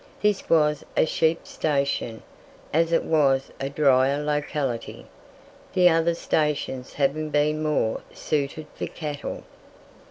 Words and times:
This 0.19 0.49
was 0.49 0.83
a 0.97 1.05
sheep 1.05 1.45
station, 1.45 2.23
as 2.73 2.91
it 2.91 3.03
was 3.03 3.51
a 3.59 3.69
drier 3.69 4.23
locality, 4.23 5.05
the 5.73 5.89
other 5.89 6.15
stations 6.15 6.93
having 6.93 7.29
been 7.29 7.61
more 7.61 8.01
suited 8.11 8.65
for 8.75 8.87
cattle. 8.87 9.43